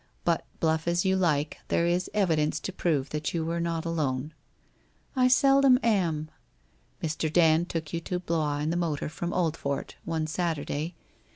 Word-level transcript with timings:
But 0.23 0.47
bluff 0.59 0.87
as 0.87 1.05
you 1.05 1.15
like, 1.15 1.59
there 1.67 1.85
is 1.85 2.09
evidence 2.11 2.59
to 2.61 2.73
prove 2.73 3.11
that 3.11 3.35
you 3.35 3.45
were 3.45 3.59
not 3.59 3.85
alone/ 3.85 4.33
* 4.75 5.15
I 5.23 5.27
seldom 5.27 5.77
am/ 5.83 6.31
c 7.03 7.07
Mr. 7.07 7.31
Dand 7.31 7.69
took 7.69 7.93
you 7.93 7.99
to 8.01 8.17
Blois 8.19 8.57
in 8.61 8.71
the 8.71 8.77
motor 8.77 9.09
from 9.09 9.29
Oldfort— 9.29 9.93
one 10.03 10.25
Saturday. 10.25 10.95